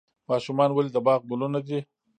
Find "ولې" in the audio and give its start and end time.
0.73-0.91